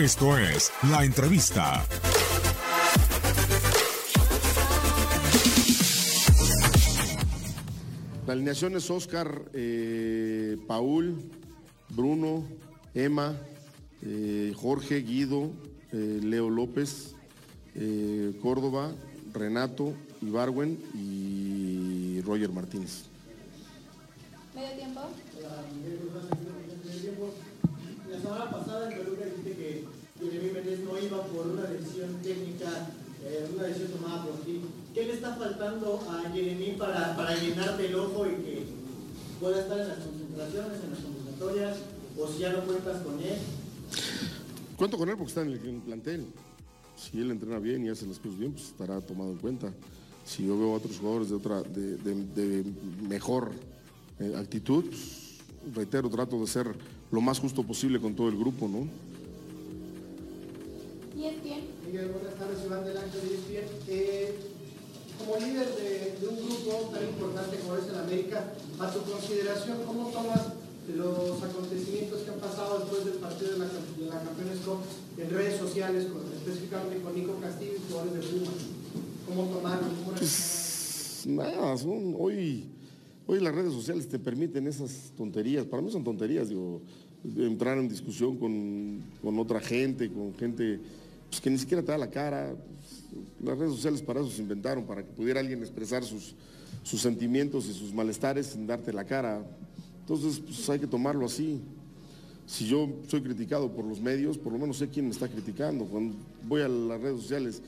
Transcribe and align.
Esto 0.00 0.38
es 0.38 0.72
La 0.90 1.04
Entrevista. 1.04 1.84
La 8.26 8.32
alineación 8.32 8.76
es 8.76 8.90
Oscar, 8.90 9.42
eh, 9.52 10.56
Paul, 10.66 11.20
Bruno, 11.90 12.46
Emma, 12.94 13.36
eh, 14.00 14.54
Jorge, 14.56 15.02
Guido, 15.02 15.50
eh, 15.92 16.20
Leo 16.22 16.48
López, 16.48 17.14
eh, 17.74 18.32
Córdoba, 18.40 18.92
Renato, 19.34 19.92
Ibarwen 20.22 20.78
y 20.94 22.22
Roger 22.22 22.50
Martínez. 22.52 23.02
¿Medio 24.54 24.78
tiempo? 24.78 25.00
La 28.10 28.20
semana 28.20 28.50
pasada 28.50 28.90
en 28.90 28.98
Toluca 28.98 29.24
dijiste 29.24 29.52
que 29.52 29.84
Jeremy 30.18 30.52
Méndez 30.52 30.80
no 30.80 30.98
iba 30.98 31.22
por 31.26 31.46
una 31.46 31.62
decisión 31.62 32.16
técnica, 32.22 32.90
eh, 33.24 33.48
una 33.54 33.64
decisión 33.64 33.92
tomada 33.92 34.24
por 34.24 34.40
ti. 34.40 34.62
¿Qué 34.92 35.04
le 35.04 35.12
está 35.12 35.36
faltando 35.36 36.00
a 36.10 36.28
Jeremy 36.32 36.72
para, 36.72 37.16
para 37.16 37.36
llenarte 37.36 37.86
el 37.86 37.94
ojo 37.94 38.26
y 38.26 38.30
que 38.42 38.66
pueda 39.38 39.60
estar 39.60 39.78
en 39.78 39.88
las 39.88 39.98
concentraciones, 39.98 40.82
en 40.82 40.90
las 40.90 41.00
convocatorias, 41.00 41.76
o 42.18 42.26
si 42.26 42.38
ya 42.40 42.52
no 42.52 42.64
cuentas 42.64 43.00
con 43.02 43.20
él? 43.20 43.38
Cuento 44.76 44.98
con 44.98 45.08
él 45.08 45.16
porque 45.16 45.28
está 45.28 45.42
en 45.42 45.52
el, 45.52 45.80
plantel. 45.82 46.26
Si 46.96 47.20
él 47.20 47.30
entrena 47.30 47.60
bien 47.60 47.86
y 47.86 47.90
hace 47.90 48.06
las 48.06 48.18
cosas 48.18 48.38
bien, 48.38 48.52
pues 48.52 48.66
estará 48.66 49.00
tomado 49.00 49.30
en 49.30 49.38
cuenta. 49.38 49.72
Si 50.24 50.44
yo 50.44 50.58
veo 50.58 50.72
a 50.72 50.76
otros 50.78 50.98
jugadores 50.98 51.28
de 51.28 51.36
otra, 51.36 51.62
de 51.62 52.64
mejor 53.08 53.52
eh, 54.18 54.34
actitud, 54.36 54.84
pues, 54.84 55.38
reitero, 55.74 56.10
trato 56.10 56.40
de 56.40 56.46
ser 56.48 56.74
lo 57.10 57.20
más 57.20 57.38
justo 57.40 57.62
posible 57.62 58.00
con 58.00 58.14
todo 58.14 58.28
el 58.28 58.36
grupo, 58.38 58.68
¿no? 58.68 58.86
Miguel, 61.86 62.08
buenas 62.12 62.34
tardes, 62.38 62.58
Iván 62.64 62.84
Delante 62.84 63.18
de 63.18 63.34
ESPN. 63.34 63.68
Eh, 63.88 64.34
como 65.18 65.36
líder 65.36 65.68
de, 65.76 66.16
de 66.20 66.28
un 66.28 66.36
grupo 66.36 66.90
tan 66.94 67.02
importante 67.04 67.58
como 67.58 67.76
es 67.76 67.88
el 67.88 67.98
América, 67.98 68.52
a 68.78 68.90
tu 68.92 69.00
consideración, 69.02 69.78
¿cómo 69.86 70.08
tomas 70.10 70.40
los 70.96 71.42
acontecimientos 71.42 72.20
que 72.22 72.30
han 72.30 72.38
pasado 72.40 72.80
después 72.80 73.04
del 73.04 73.14
partido 73.14 73.52
de 73.52 73.58
la, 73.58 73.64
de 73.66 74.06
la 74.06 74.22
Campeones 74.24 74.58
Cup 74.64 74.78
en 75.18 75.30
redes 75.30 75.58
sociales, 75.58 76.06
con- 76.06 76.22
específicamente 76.32 77.00
con 77.02 77.14
Nico 77.14 77.34
Castillo 77.40 77.72
y 77.76 77.90
jugadores 77.90 78.14
de 78.14 78.20
Puma? 78.38 78.52
¿Cómo 79.28 79.44
tomarlo? 79.54 79.86
¿Cómo 80.04 80.16
Pues, 80.16 81.24
nada, 81.26 81.76
son, 81.76 82.16
hoy, 82.18 82.64
hoy 83.30 83.38
las 83.38 83.54
redes 83.54 83.72
sociales 83.72 84.08
te 84.08 84.18
permiten 84.18 84.66
esas 84.66 85.12
tonterías. 85.16 85.64
Para 85.64 85.80
mí 85.80 85.90
son 85.92 86.02
tonterías, 86.02 86.48
digo, 86.48 86.82
entrar 87.36 87.78
en 87.78 87.88
discusión 87.88 88.36
con, 88.36 89.00
con 89.22 89.38
otra 89.38 89.60
gente, 89.60 90.10
con 90.10 90.34
gente 90.34 90.80
pues, 91.28 91.40
que 91.40 91.48
ni 91.48 91.56
siquiera 91.56 91.80
te 91.80 91.92
da 91.92 91.98
la 91.98 92.10
cara. 92.10 92.52
Las 93.40 93.56
redes 93.56 93.74
sociales 93.74 94.02
para 94.02 94.20
eso 94.20 94.30
se 94.30 94.42
inventaron, 94.42 94.84
para 94.84 95.04
que 95.04 95.12
pudiera 95.12 95.38
alguien 95.38 95.60
expresar 95.60 96.02
sus, 96.02 96.34
sus 96.82 97.00
sentimientos 97.00 97.68
y 97.68 97.72
sus 97.72 97.94
malestares 97.94 98.48
sin 98.48 98.66
darte 98.66 98.92
la 98.92 99.04
cara. 99.04 99.44
Entonces, 100.00 100.40
pues 100.40 100.68
hay 100.68 100.80
que 100.80 100.88
tomarlo 100.88 101.24
así. 101.24 101.60
Si 102.48 102.66
yo 102.66 102.88
soy 103.06 103.22
criticado 103.22 103.70
por 103.70 103.84
los 103.84 104.00
medios, 104.00 104.38
por 104.38 104.52
lo 104.52 104.58
menos 104.58 104.78
sé 104.78 104.88
quién 104.88 105.04
me 105.04 105.12
está 105.12 105.28
criticando. 105.28 105.84
Cuando 105.84 106.16
voy 106.48 106.62
a 106.62 106.68
las 106.68 107.00
redes 107.00 107.20
sociales 107.20 107.62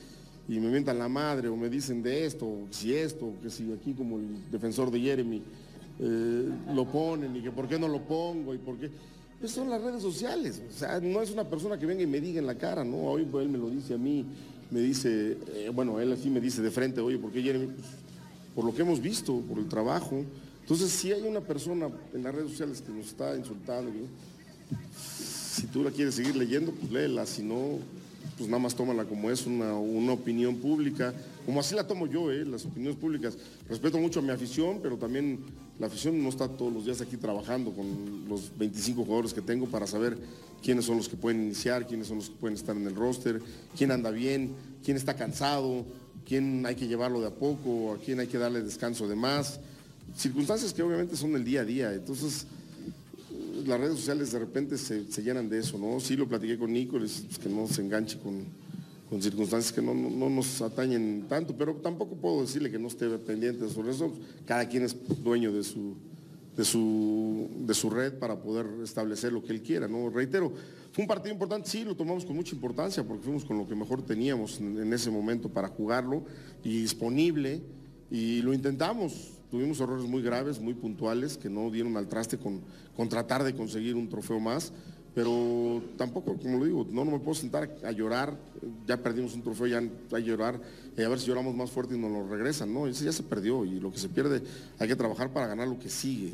y 0.47 0.59
me 0.59 0.69
mientan 0.69 0.99
la 0.99 1.07
madre 1.07 1.47
o 1.47 1.55
me 1.55 1.69
dicen 1.69 2.03
de 2.03 2.25
esto, 2.25 2.45
o 2.45 2.67
si 2.69 2.93
esto, 2.93 3.33
que 3.41 3.49
si 3.49 3.71
aquí 3.71 3.93
como 3.93 4.17
el 4.17 4.51
defensor 4.51 4.91
de 4.91 4.99
Jeremy 4.99 5.41
eh, 5.99 6.49
lo 6.73 6.85
ponen 6.85 7.35
y 7.35 7.41
que 7.41 7.51
por 7.51 7.67
qué 7.67 7.79
no 7.79 7.87
lo 7.87 8.01
pongo 8.01 8.53
y 8.53 8.57
por 8.57 8.77
qué. 8.77 8.89
Son 9.47 9.69
las 9.69 9.81
redes 9.81 10.01
sociales. 10.01 10.61
O 10.69 10.77
sea, 10.77 10.99
no 11.01 11.21
es 11.21 11.31
una 11.31 11.43
persona 11.43 11.77
que 11.77 11.85
venga 11.85 12.01
y 12.01 12.07
me 12.07 12.21
diga 12.21 12.39
en 12.39 12.47
la 12.47 12.55
cara, 12.55 12.83
¿no? 12.83 12.97
Hoy 12.97 13.25
pues, 13.25 13.45
él 13.45 13.51
me 13.51 13.57
lo 13.57 13.69
dice 13.69 13.93
a 13.93 13.97
mí, 13.97 14.25
me 14.71 14.79
dice, 14.79 15.37
eh, 15.53 15.69
bueno, 15.73 15.99
él 15.99 16.13
así 16.13 16.29
me 16.29 16.39
dice 16.39 16.61
de 16.61 16.71
frente, 16.71 17.01
oye, 17.01 17.17
¿por 17.17 17.31
qué 17.31 17.41
Jeremy? 17.41 17.67
Pues, 17.67 17.87
por 18.55 18.65
lo 18.65 18.73
que 18.73 18.81
hemos 18.81 19.01
visto, 19.01 19.39
por 19.41 19.57
el 19.57 19.67
trabajo. 19.67 20.23
Entonces, 20.61 20.91
si 20.91 21.11
hay 21.11 21.23
una 21.23 21.41
persona 21.41 21.89
en 22.13 22.23
las 22.23 22.33
redes 22.33 22.51
sociales 22.51 22.81
que 22.81 22.91
nos 22.93 23.07
está 23.07 23.35
insultando, 23.35 23.91
si 24.97 25.67
tú 25.67 25.83
la 25.83 25.91
quieres 25.91 26.15
seguir 26.15 26.35
leyendo, 26.35 26.71
pues 26.71 26.91
léela, 26.91 27.25
si 27.25 27.43
no, 27.43 27.79
pues 28.37 28.49
nada 28.49 28.61
más 28.61 28.75
tómala 28.75 29.05
como 29.05 29.29
es 29.29 29.45
una, 29.45 29.73
una 29.73 30.13
opinión 30.13 30.57
pública, 30.57 31.13
como 31.45 31.59
así 31.59 31.75
la 31.75 31.85
tomo 31.85 32.07
yo, 32.07 32.31
¿eh? 32.31 32.45
las 32.45 32.65
opiniones 32.65 32.97
públicas. 32.97 33.37
Respeto 33.69 33.97
mucho 33.97 34.19
a 34.19 34.23
mi 34.23 34.31
afición, 34.31 34.79
pero 34.81 34.97
también 34.97 35.39
la 35.79 35.87
afición 35.87 36.21
no 36.21 36.29
está 36.29 36.47
todos 36.47 36.71
los 36.71 36.85
días 36.85 37.01
aquí 37.01 37.17
trabajando 37.17 37.71
con 37.71 38.27
los 38.27 38.51
25 38.57 39.03
jugadores 39.03 39.33
que 39.33 39.41
tengo 39.41 39.67
para 39.67 39.87
saber 39.87 40.17
quiénes 40.61 40.85
son 40.85 40.97
los 40.97 41.09
que 41.09 41.17
pueden 41.17 41.43
iniciar, 41.43 41.87
quiénes 41.87 42.07
son 42.07 42.17
los 42.17 42.29
que 42.29 42.35
pueden 42.35 42.55
estar 42.55 42.75
en 42.75 42.87
el 42.87 42.95
roster, 42.95 43.41
quién 43.75 43.91
anda 43.91 44.11
bien, 44.11 44.51
quién 44.83 44.97
está 44.97 45.15
cansado, 45.15 45.85
quién 46.25 46.65
hay 46.65 46.75
que 46.75 46.87
llevarlo 46.87 47.21
de 47.21 47.27
a 47.27 47.31
poco, 47.31 47.93
a 47.93 47.97
quién 47.97 48.19
hay 48.19 48.27
que 48.27 48.37
darle 48.37 48.61
descanso 48.61 49.07
de 49.07 49.15
más. 49.15 49.59
Circunstancias 50.15 50.73
que 50.73 50.83
obviamente 50.83 51.17
son 51.17 51.35
el 51.35 51.43
día 51.43 51.61
a 51.61 51.65
día, 51.65 51.93
entonces 51.93 52.45
las 53.65 53.79
redes 53.79 53.95
sociales 53.97 54.31
de 54.31 54.39
repente 54.39 54.77
se, 54.77 55.03
llenan 55.21 55.49
de 55.49 55.59
eso, 55.59 55.77
¿no? 55.77 55.99
Sí 55.99 56.15
lo 56.15 56.27
platiqué 56.27 56.57
con 56.57 56.71
Nico, 56.73 56.97
pues, 56.97 57.23
que 57.41 57.49
no 57.49 57.67
se 57.67 57.81
enganche 57.81 58.17
con, 58.19 58.43
con 59.09 59.21
circunstancias 59.21 59.71
que 59.73 59.81
no, 59.81 59.93
no- 59.93 60.09
no 60.09 60.29
nos 60.29 60.61
atañen 60.61 61.25
tanto, 61.29 61.55
pero 61.57 61.73
tampoco 61.75 62.15
puedo 62.15 62.41
decirle 62.41 62.71
que 62.71 62.79
no 62.79 62.87
esté 62.87 63.09
pendiente 63.19 63.67
sobre 63.69 63.91
eso. 63.91 64.13
Cada 64.45 64.67
quien 64.67 64.83
es 64.83 64.95
dueño 65.23 65.51
de 65.51 65.63
su, 65.63 65.95
de 66.55 66.63
su, 66.65 67.47
de 67.65 67.73
su 67.73 67.89
red 67.89 68.13
para 68.13 68.41
poder 68.41 68.65
establecer 68.83 69.31
lo 69.33 69.43
que 69.43 69.53
él 69.53 69.61
quiera, 69.61 69.87
¿no? 69.87 70.09
Reitero, 70.09 70.51
fue 70.91 71.03
un 71.03 71.07
partido 71.07 71.33
importante, 71.33 71.69
sí, 71.69 71.83
lo 71.83 71.95
tomamos 71.95 72.23
con 72.25 72.35
mucha 72.35 72.53
importancia 72.55 73.03
porque 73.03 73.23
fuimos 73.23 73.43
con 73.45 73.57
lo 73.57 73.67
que 73.67 73.73
mejor 73.75 74.03
teníamos 74.05 74.59
en, 74.59 74.79
en 74.79 74.93
ese 74.93 75.09
momento 75.09 75.49
para 75.49 75.67
jugarlo 75.67 76.23
y 76.63 76.81
disponible 76.81 77.61
y 78.11 78.41
lo 78.43 78.53
intentamos. 78.53 79.31
Tuvimos 79.53 79.79
errores 79.79 80.09
muy 80.09 80.23
graves, 80.23 80.59
muy 80.59 80.73
puntuales, 80.73 81.37
que 81.37 81.47
no 81.47 81.69
dieron 81.69 81.95
al 81.95 82.07
traste 82.07 82.39
con, 82.39 82.59
con 82.97 83.07
tratar 83.07 83.43
de 83.43 83.53
conseguir 83.53 83.93
un 83.95 84.09
trofeo 84.09 84.39
más, 84.39 84.73
pero 85.13 85.79
tampoco, 85.95 86.35
como 86.37 86.57
lo 86.57 86.65
digo, 86.65 86.87
no, 86.89 87.05
no 87.05 87.11
me 87.11 87.19
puedo 87.19 87.35
sentar 87.35 87.69
a 87.83 87.91
llorar, 87.91 88.35
ya 88.87 88.97
perdimos 88.97 89.35
un 89.35 89.43
trofeo, 89.43 89.67
ya 89.67 89.79
que 89.79 90.23
llorar, 90.23 90.59
eh, 90.97 91.05
a 91.05 91.07
ver 91.07 91.19
si 91.19 91.27
lloramos 91.27 91.53
más 91.53 91.69
fuerte 91.69 91.93
y 91.93 91.99
nos 91.99 92.11
lo 92.11 92.27
regresan, 92.27 92.73
no, 92.73 92.87
ese 92.87 93.05
ya 93.05 93.11
se 93.11 93.21
perdió 93.21 93.63
y 93.63 93.79
lo 93.79 93.91
que 93.91 93.99
se 93.99 94.09
pierde 94.09 94.41
hay 94.79 94.87
que 94.87 94.95
trabajar 94.95 95.31
para 95.31 95.45
ganar 95.45 95.67
lo 95.67 95.77
que 95.77 95.87
sigue. 95.87 96.33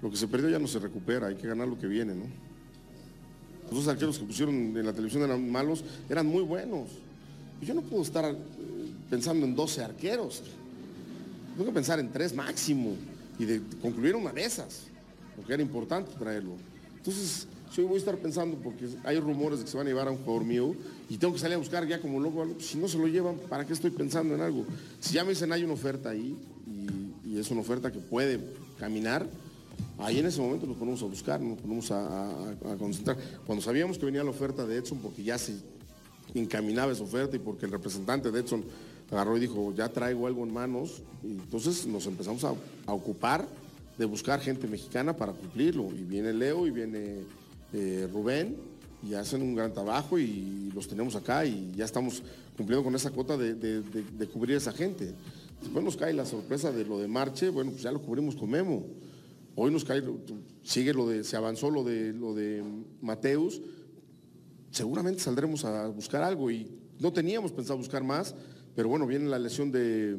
Lo 0.00 0.10
que 0.10 0.16
se 0.16 0.26
perdió 0.26 0.48
ya 0.48 0.58
no 0.58 0.66
se 0.66 0.78
recupera, 0.78 1.26
hay 1.26 1.34
que 1.34 1.46
ganar 1.46 1.68
lo 1.68 1.78
que 1.78 1.86
viene, 1.86 2.14
¿no? 2.14 2.24
Los 3.64 3.84
dos 3.84 3.88
arqueros 3.88 4.18
que 4.18 4.24
pusieron 4.24 4.54
en 4.54 4.86
la 4.86 4.94
televisión 4.94 5.22
eran 5.22 5.50
malos, 5.50 5.84
eran 6.08 6.26
muy 6.26 6.42
buenos. 6.42 6.88
Yo 7.60 7.74
no 7.74 7.82
puedo 7.82 8.02
estar 8.02 8.24
eh, 8.24 8.36
pensando 9.10 9.44
en 9.44 9.54
12 9.54 9.84
arqueros. 9.84 10.42
Tengo 11.54 11.66
que 11.66 11.72
pensar 11.72 12.00
en 12.00 12.10
tres 12.10 12.34
máximo 12.34 12.96
y 13.38 13.44
de 13.44 13.62
concluir 13.80 14.16
una 14.16 14.32
de 14.32 14.44
esas, 14.44 14.82
porque 15.36 15.54
era 15.54 15.62
importante 15.62 16.10
traerlo. 16.18 16.56
Entonces, 16.96 17.46
hoy 17.78 17.84
voy 17.84 17.94
a 17.94 17.98
estar 17.98 18.16
pensando, 18.16 18.56
porque 18.56 18.88
hay 19.04 19.18
rumores 19.20 19.60
de 19.60 19.64
que 19.64 19.70
se 19.70 19.76
van 19.76 19.86
a 19.86 19.90
llevar 19.90 20.08
a 20.08 20.10
un 20.10 20.18
jugador 20.18 20.44
mío 20.44 20.74
y 21.08 21.16
tengo 21.16 21.32
que 21.32 21.38
salir 21.38 21.54
a 21.54 21.58
buscar 21.58 21.86
ya 21.86 22.00
como 22.00 22.20
loco 22.20 22.42
algo, 22.42 22.60
si 22.60 22.78
no 22.78 22.88
se 22.88 22.98
lo 22.98 23.06
llevan, 23.06 23.36
¿para 23.48 23.64
qué 23.64 23.72
estoy 23.72 23.90
pensando 23.90 24.34
en 24.34 24.40
algo? 24.40 24.64
Si 25.00 25.14
ya 25.14 25.24
me 25.24 25.30
dicen 25.30 25.52
hay 25.52 25.64
una 25.64 25.74
oferta 25.74 26.10
ahí 26.10 26.36
y, 26.66 27.38
es 27.38 27.50
una 27.50 27.62
oferta 27.62 27.90
que 27.90 27.98
puede 27.98 28.38
caminar, 28.78 29.26
ahí 29.98 30.20
en 30.20 30.26
ese 30.26 30.40
momento 30.40 30.66
nos 30.66 30.76
ponemos 30.76 31.02
a 31.02 31.06
buscar, 31.06 31.40
nos 31.40 31.58
ponemos 31.58 31.90
a 31.90 32.54
concentrar. 32.78 33.16
Cuando 33.44 33.60
sabíamos 33.60 33.98
que 33.98 34.06
venía 34.06 34.22
la 34.22 34.30
oferta 34.30 34.64
de 34.64 34.76
Edson, 34.76 34.98
porque 34.98 35.24
ya 35.24 35.36
se 35.36 35.56
encaminaba 36.32 36.92
esa 36.92 37.02
oferta 37.02 37.34
y 37.34 37.40
porque 37.40 37.66
el 37.66 37.72
representante 37.72 38.30
de 38.30 38.38
Edson 38.38 38.64
agarró 39.10 39.36
y 39.36 39.40
dijo, 39.40 39.72
ya 39.74 39.88
traigo 39.88 40.26
algo 40.26 40.44
en 40.44 40.52
manos, 40.52 41.02
y 41.22 41.32
entonces 41.32 41.86
nos 41.86 42.06
empezamos 42.06 42.44
a, 42.44 42.54
ocupar 42.86 43.46
de 43.98 44.04
buscar 44.04 44.40
gente 44.40 44.66
mexicana 44.66 45.16
para 45.16 45.32
cumplirlo. 45.32 45.88
Y 45.94 46.02
viene 46.04 46.32
Leo 46.32 46.66
y 46.66 46.70
viene 46.70 47.18
eh, 47.72 48.08
Rubén 48.12 48.56
y 49.08 49.14
hacen 49.14 49.42
un 49.42 49.54
gran 49.54 49.72
trabajo 49.72 50.18
y 50.18 50.70
los 50.74 50.88
tenemos 50.88 51.14
acá 51.14 51.44
y 51.44 51.72
ya 51.76 51.84
estamos 51.84 52.22
cumpliendo 52.56 52.82
con 52.82 52.94
esa 52.94 53.10
cuota 53.10 53.36
de 53.36 54.28
cubrir 54.32 54.56
a 54.56 54.58
esa 54.58 54.72
gente. 54.72 55.14
Después 55.64 55.82
nos 55.82 55.96
cae 55.96 56.12
la 56.12 56.26
sorpresa 56.26 56.70
de 56.72 56.84
lo 56.84 56.98
de 56.98 57.08
Marche, 57.08 57.48
bueno, 57.48 57.70
pues 57.70 57.82
ya 57.82 57.90
lo 57.90 58.02
cubrimos 58.02 58.36
con 58.36 58.50
Memo. 58.50 58.84
Hoy 59.56 59.70
nos 59.70 59.82
cae, 59.82 60.02
sigue 60.62 60.92
lo 60.92 61.08
de, 61.08 61.24
se 61.24 61.36
avanzó 61.36 61.70
lo 61.70 61.82
de, 61.82 62.12
lo 62.12 62.34
de 62.34 62.62
Mateus, 63.00 63.62
seguramente 64.70 65.20
saldremos 65.20 65.64
a 65.64 65.86
buscar 65.88 66.22
algo 66.22 66.50
y 66.50 66.68
no 66.98 67.12
teníamos 67.12 67.52
pensado 67.52 67.78
buscar 67.78 68.02
más, 68.04 68.34
pero 68.74 68.88
bueno, 68.88 69.06
viene 69.06 69.28
la 69.28 69.38
lesión 69.38 69.70
de, 69.70 70.16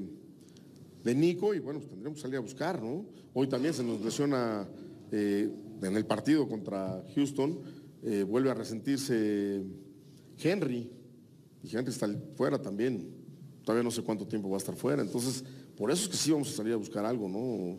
de 1.04 1.16
Nico 1.16 1.54
y 1.54 1.60
bueno, 1.60 1.80
pues 1.80 1.92
tendremos 1.92 2.18
que 2.18 2.22
salir 2.22 2.38
a 2.38 2.42
buscar, 2.42 2.81
¿no? 2.81 3.06
Hoy 3.33 3.48
también 3.48 3.74
se 3.74 3.83
nos 3.83 4.01
lesiona 4.01 4.68
eh, 5.12 5.50
en 5.81 5.95
el 5.95 6.06
partido 6.06 6.48
contra 6.48 7.04
Houston, 7.16 7.60
eh, 8.04 8.24
vuelve 8.24 8.50
a 8.50 8.54
resentirse 8.54 9.62
Henry. 10.38 10.89
Y 11.63 11.75
Henry 11.75 11.92
está 11.92 12.07
fuera 12.36 12.62
también, 12.62 13.10
todavía 13.63 13.83
no 13.83 13.92
sé 13.92 14.04
cuánto 14.04 14.28
tiempo 14.28 14.50
va 14.50 14.56
a 14.56 14.60
estar 14.60 14.75
fuera, 14.75 15.01
entonces 15.01 15.44
por 15.75 15.92
eso 15.92 16.04
es 16.04 16.10
que 16.10 16.18
sí 16.18 16.31
vamos 16.31 16.50
a 16.50 16.57
salir 16.57 16.74
a 16.74 16.78
buscar 16.78 17.06
algo, 17.06 17.28
¿no? 17.28 17.78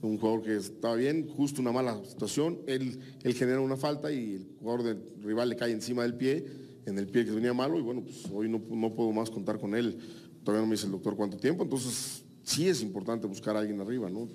Un 0.00 0.18
jugador 0.18 0.42
que 0.42 0.56
estaba 0.56 0.94
bien, 0.94 1.26
justo 1.26 1.60
una 1.60 1.72
mala 1.72 2.00
situación, 2.04 2.58
él, 2.66 2.98
él 3.22 3.34
genera 3.34 3.60
una 3.60 3.76
falta 3.76 4.12
y 4.12 4.34
el 4.34 4.46
jugador 4.58 4.82
del 4.84 5.02
rival 5.24 5.48
le 5.48 5.56
cae 5.56 5.72
encima 5.72 6.02
del 6.02 6.14
pie, 6.14 6.44
en 6.88 6.98
el 6.98 7.06
pie 7.06 7.24
que 7.24 7.30
venía 7.30 7.52
malo 7.52 7.78
y 7.78 7.82
bueno, 7.82 8.02
pues 8.02 8.24
hoy 8.32 8.48
no, 8.48 8.60
no 8.70 8.94
puedo 8.94 9.12
más 9.12 9.30
contar 9.30 9.58
con 9.58 9.74
él. 9.74 9.98
Todavía 10.42 10.62
no 10.62 10.66
me 10.66 10.74
dice 10.74 10.86
el 10.86 10.92
doctor 10.92 11.16
cuánto 11.16 11.36
tiempo, 11.36 11.62
entonces 11.62 12.24
sí 12.42 12.68
es 12.68 12.82
importante 12.82 13.26
buscar 13.26 13.56
a 13.56 13.60
alguien 13.60 13.80
arriba, 13.80 14.08
¿no? 14.08 14.28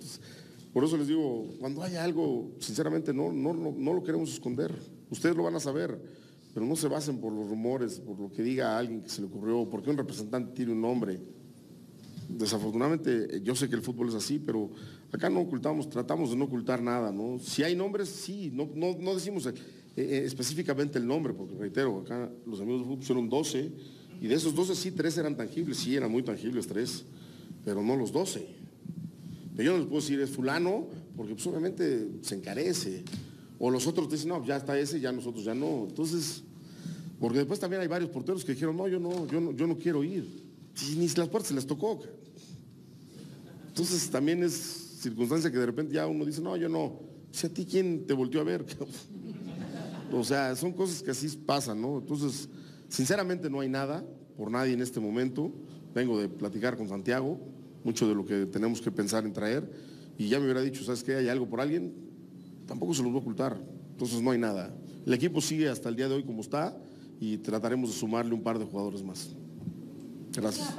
Por 0.71 0.83
eso 0.83 0.97
les 0.97 1.07
digo, 1.07 1.47
cuando 1.59 1.83
haya 1.83 2.03
algo, 2.03 2.51
sinceramente 2.59 3.13
no, 3.13 3.31
no, 3.31 3.53
no, 3.53 3.71
no 3.71 3.93
lo 3.93 4.03
queremos 4.03 4.31
esconder. 4.31 4.73
Ustedes 5.09 5.35
lo 5.35 5.43
van 5.43 5.55
a 5.55 5.59
saber, 5.59 5.99
pero 6.53 6.65
no 6.65 6.75
se 6.75 6.87
basen 6.87 7.19
por 7.19 7.31
los 7.33 7.47
rumores, 7.47 7.99
por 7.99 8.19
lo 8.19 8.31
que 8.31 8.41
diga 8.41 8.77
alguien 8.77 9.01
que 9.01 9.09
se 9.09 9.21
le 9.21 9.27
ocurrió, 9.27 9.67
porque 9.69 9.89
un 9.89 9.97
representante 9.97 10.53
tiene 10.53 10.71
un 10.71 10.81
nombre. 10.81 11.19
Desafortunadamente, 12.27 13.41
yo 13.43 13.55
sé 13.55 13.69
que 13.69 13.75
el 13.75 13.81
fútbol 13.81 14.09
es 14.09 14.15
así, 14.15 14.39
pero 14.39 14.71
acá 15.11 15.29
no 15.29 15.41
ocultamos, 15.41 15.89
tratamos 15.89 16.31
de 16.31 16.37
no 16.37 16.45
ocultar 16.45 16.81
nada, 16.81 17.11
¿no? 17.11 17.37
Si 17.39 17.63
hay 17.63 17.75
nombres, 17.75 18.09
sí, 18.09 18.49
no, 18.51 18.69
no, 18.73 18.95
no 18.99 19.13
decimos 19.13 19.45
eh, 19.95 20.01
eh, 20.01 20.23
específicamente 20.25 20.97
el 20.97 21.05
nombre, 21.05 21.33
porque 21.33 21.55
reitero, 21.55 21.99
acá 21.99 22.29
los 22.45 22.59
amigos 22.59 22.81
de 22.81 22.85
fútbol 22.85 22.99
pusieron 22.99 23.29
12, 23.29 23.71
y 24.21 24.27
de 24.27 24.35
esos 24.35 24.55
12 24.55 24.75
sí, 24.75 24.91
tres 24.91 25.17
eran 25.17 25.35
tangibles, 25.35 25.77
sí, 25.77 25.95
eran 25.95 26.11
muy 26.11 26.23
tangibles 26.23 26.65
tres, 26.65 27.03
pero 27.65 27.83
no 27.83 27.95
los 27.95 28.11
12. 28.11 28.47
Pero 29.55 29.63
yo 29.63 29.71
no 29.73 29.77
les 29.79 29.87
puedo 29.87 30.01
decir 30.01 30.19
es 30.19 30.29
fulano, 30.29 30.87
porque 31.15 31.33
pues, 31.33 31.45
obviamente 31.45 32.09
se 32.21 32.35
encarece. 32.35 33.03
O 33.59 33.69
los 33.69 33.85
otros 33.85 34.09
dicen, 34.09 34.29
no, 34.29 34.45
ya 34.45 34.57
está 34.57 34.77
ese, 34.79 34.99
ya 34.99 35.11
nosotros 35.11 35.43
ya 35.45 35.53
no. 35.53 35.85
Entonces, 35.87 36.43
porque 37.19 37.39
después 37.39 37.59
también 37.59 37.81
hay 37.81 37.87
varios 37.87 38.09
porteros 38.09 38.43
que 38.43 38.53
dijeron, 38.53 38.75
no, 38.75 38.87
yo 38.87 38.99
no, 38.99 39.27
yo 39.27 39.39
no, 39.39 39.51
yo 39.51 39.67
no 39.67 39.77
quiero 39.77 40.03
ir. 40.03 40.25
Y 40.89 40.95
ni 40.95 41.07
las 41.07 41.29
puertas 41.29 41.49
se 41.49 41.53
les 41.53 41.67
tocó. 41.67 42.01
Entonces 43.67 44.09
también 44.09 44.43
es 44.43 44.53
circunstancia 45.01 45.51
que 45.51 45.57
de 45.57 45.65
repente 45.65 45.93
ya 45.93 46.07
uno 46.07 46.25
dice, 46.25 46.41
no, 46.41 46.57
yo 46.57 46.69
no. 46.69 46.99
Si 47.31 47.47
a 47.47 47.53
ti 47.53 47.65
quién 47.65 48.05
te 48.05 48.13
volteó 48.13 48.41
a 48.41 48.43
ver. 48.43 48.65
o 50.19 50.23
sea, 50.23 50.55
son 50.55 50.71
cosas 50.73 51.01
que 51.01 51.11
así 51.11 51.27
pasan, 51.37 51.81
¿no? 51.81 51.99
Entonces, 51.99 52.49
sinceramente 52.87 53.49
no 53.49 53.59
hay 53.59 53.69
nada 53.69 54.03
por 54.37 54.51
nadie 54.51 54.73
en 54.73 54.81
este 54.81 54.99
momento. 54.99 55.51
Vengo 55.93 56.19
de 56.19 56.29
platicar 56.29 56.77
con 56.77 56.89
Santiago, 56.89 57.39
mucho 57.83 58.07
de 58.07 58.15
lo 58.15 58.25
que 58.25 58.45
tenemos 58.45 58.81
que 58.81 58.91
pensar 58.91 59.25
en 59.25 59.33
traer. 59.33 59.69
Y 60.17 60.27
ya 60.27 60.39
me 60.39 60.45
hubiera 60.45 60.61
dicho, 60.61 60.83
¿sabes 60.83 61.03
qué? 61.03 61.15
¿Hay 61.15 61.29
algo 61.29 61.47
por 61.47 61.61
alguien? 61.61 61.93
Tampoco 62.67 62.93
se 62.93 63.03
los 63.03 63.11
voy 63.11 63.19
a 63.19 63.21
ocultar. 63.21 63.61
Entonces 63.91 64.21
no 64.21 64.31
hay 64.31 64.39
nada. 64.39 64.73
El 65.05 65.13
equipo 65.13 65.41
sigue 65.41 65.69
hasta 65.69 65.89
el 65.89 65.95
día 65.95 66.07
de 66.07 66.15
hoy 66.15 66.23
como 66.23 66.41
está 66.41 66.77
y 67.19 67.37
trataremos 67.37 67.89
de 67.89 67.95
sumarle 67.95 68.33
un 68.33 68.41
par 68.41 68.57
de 68.57 68.65
jugadores 68.65 69.03
más. 69.03 69.35
Gracias. 70.33 70.73